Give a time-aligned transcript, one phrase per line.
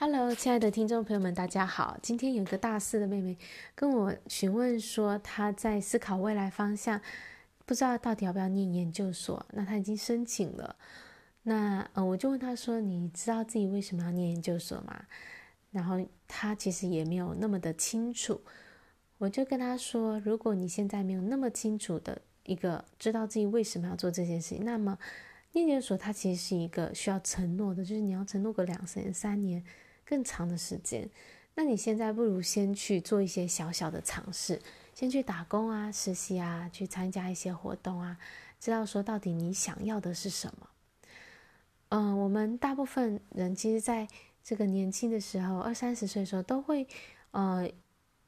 [0.00, 1.98] Hello，亲爱的听众朋友们，大家好。
[2.00, 3.36] 今天有个大四的妹妹
[3.74, 7.00] 跟我询问说，她在思考未来方向，
[7.66, 9.44] 不知道到底要不要念研究所。
[9.54, 10.76] 那她已经申请了。
[11.42, 15.04] 那呃，我就问她说：“你知道自己为什么要念研究所吗？”
[15.72, 18.40] 然后她其实也没有那么的清楚。
[19.18, 24.96] 我就跟她说：“如果你现在没有那么清楚的一个知道自己为什么要做这件事情，那么
[25.54, 29.64] 念研究所它其实是一个需要承诺的，就是你要承诺个两三三年。”
[30.08, 31.06] 更长的时间，
[31.54, 34.58] 那你现在不如先去做一些小小的尝试，
[34.94, 38.16] 先去打工啊、实习啊，去参加一些活动啊，
[38.58, 40.70] 知道说到底你想要的是什么。
[41.90, 44.08] 嗯、我们大部分人其实在
[44.42, 46.88] 这个年轻的时候，二三十岁的时候，都会
[47.32, 47.70] 呃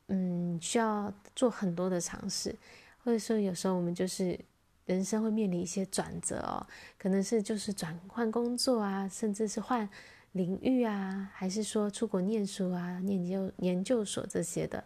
[0.09, 2.55] 嗯需要做很多的尝试，
[3.03, 4.39] 或者说有时候我们就是
[4.85, 6.67] 人生会面临一些转折哦，
[6.99, 9.89] 可能是就是转换工作啊，甚至是换。
[10.33, 14.85] 领域啊，还是说出国念书啊，念研究研究所这些的，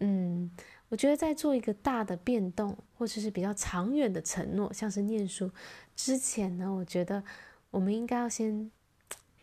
[0.00, 0.50] 嗯，
[0.88, 5.50] 我觉得在做一个大的变动，或者是比较长远的承诺，像是念书
[5.94, 7.22] 之前呢，我觉得
[7.70, 8.70] 我们应该要先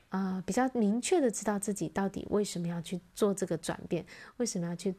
[0.09, 4.03] 啊、比较明确的知道自己到底为什么要去做这个转变，
[4.37, 4.95] 为什么要去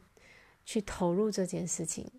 [0.63, 2.09] 去投入这件事情，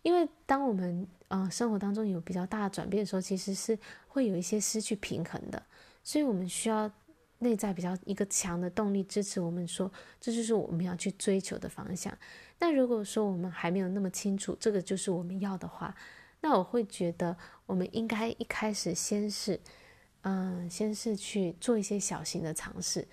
[0.00, 5.62] 因为当我们啊、呃、生活当中有比较大的转变的时候，其实是会有一些失去平衡的，
[6.02, 6.90] 所以我们需要。
[7.42, 12.16] 内在比较一个强的动力支持我们说，这就是我们要去追求的方向。
[12.60, 15.94] 那如果说我们还没有那么清楚这个就是我们要的话，
[16.40, 19.60] 那我会觉得我们应该一开始先是，
[20.22, 23.06] 嗯，先是去做一些小型的尝试，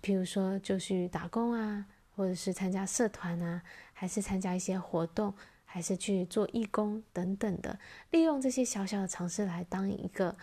[0.00, 1.86] 比如说就去打工啊，
[2.16, 5.32] 或者是参加社团啊，还是参加一些活动，
[5.64, 7.78] 还是去做义工等等的，
[8.10, 10.36] 利用这些小小的尝试来当一个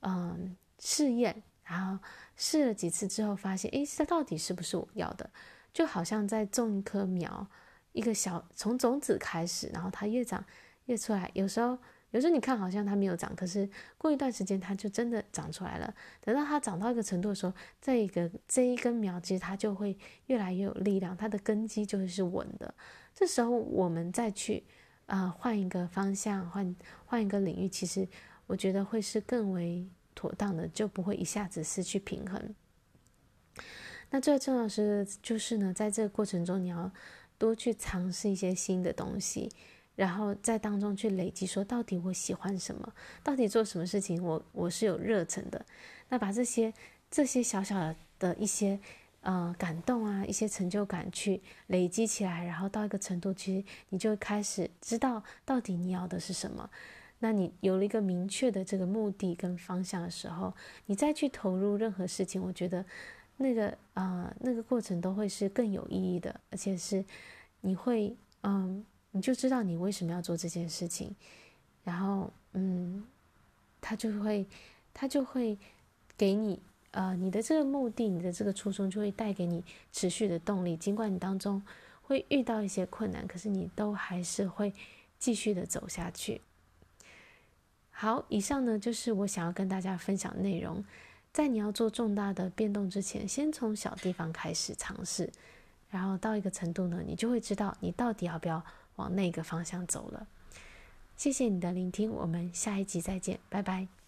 [0.00, 1.42] 嗯试验。
[1.70, 2.02] 然后
[2.34, 5.30] 试了几次之后，发现，诶，这到底是不是我要的？
[5.72, 7.46] 就好像在种一棵苗，
[7.92, 10.44] 一个小从种子开始，然后它越长
[10.86, 11.30] 越出来。
[11.32, 11.78] 有时候，
[12.10, 15.94] 有时候你看好像它没有长，可是过一段时间它就真的长出来了。
[16.20, 22.74] 等到它长到一个程度的时候，这一个这一根苗其实它就会越来越有力量，它的根基就会是稳的。
[23.14, 24.64] 这时候我们再去
[25.06, 26.74] 啊、换一个方向，换
[27.06, 28.08] 换一个领域，其实
[28.48, 29.88] 我觉得会是更为。
[30.14, 32.54] 妥当的就不会一下子失去平衡。
[34.10, 36.90] 那最重要的是，就是呢，在这个过程中，你要
[37.38, 39.48] 多去尝试一些新的东西，
[39.94, 45.64] 然后在当中去累积，说到底我喜欢什么，到底做什么事情我我是有热忱的。
[46.08, 46.74] 那把这些
[47.08, 48.80] 这些小小的一些
[49.20, 56.68] 呃感动啊，一些成就感去累积起来，然后到一个程度，其实你就开始知道到底你要的是什么。
[57.22, 60.52] 那你有了一个明确的这个目的跟方向的时候，
[60.86, 62.84] 你再去投入任何事情，我觉得
[63.36, 67.04] 那个啊、呃、那个过程都会是更有意义的，而且是
[67.60, 71.14] 你会嗯，你就知道你为什么要做这件事情，
[71.84, 73.04] 然后嗯，
[73.80, 74.46] 他就会
[74.94, 75.58] 他就会
[76.16, 76.58] 给你
[76.92, 81.62] 呃你的这个目的，你的这个初衷就会带给你持续的动力，尽管你当中
[82.02, 84.72] 会遇到一些困难，可是你都还是会
[85.18, 86.40] 继续的走下去。
[88.00, 90.82] 好，以上呢就是我想要跟大家分享的内容。
[91.34, 95.30] 在你要做重大的变动之前，先从小地方开始尝试，
[95.90, 98.64] 然后到一个程度呢，你就会知道你到底要不要
[98.96, 100.26] 往那个方向走了。
[101.14, 103.99] 谢谢你的聆听，我们下一集再见，拜拜。